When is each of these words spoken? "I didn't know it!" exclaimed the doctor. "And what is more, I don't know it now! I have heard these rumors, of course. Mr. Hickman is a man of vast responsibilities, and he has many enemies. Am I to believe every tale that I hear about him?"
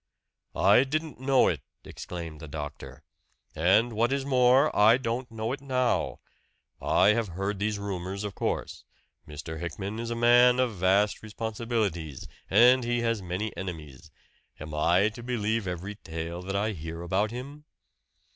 "I 0.55 0.83
didn't 0.83 1.19
know 1.19 1.47
it!" 1.47 1.61
exclaimed 1.83 2.39
the 2.39 2.47
doctor. 2.47 3.03
"And 3.53 3.93
what 3.93 4.11
is 4.11 4.25
more, 4.25 4.75
I 4.75 4.97
don't 4.97 5.29
know 5.29 5.51
it 5.51 5.61
now! 5.61 6.21
I 6.81 7.09
have 7.09 7.27
heard 7.27 7.59
these 7.59 7.77
rumors, 7.77 8.23
of 8.23 8.33
course. 8.33 8.83
Mr. 9.27 9.59
Hickman 9.59 9.99
is 9.99 10.09
a 10.09 10.15
man 10.15 10.59
of 10.59 10.73
vast 10.75 11.21
responsibilities, 11.21 12.27
and 12.49 12.83
he 12.83 13.01
has 13.01 13.21
many 13.21 13.55
enemies. 13.55 14.09
Am 14.59 14.73
I 14.73 15.09
to 15.09 15.21
believe 15.21 15.67
every 15.67 15.93
tale 15.93 16.41
that 16.41 16.55
I 16.55 16.71
hear 16.71 17.03
about 17.03 17.29
him?" 17.29 17.65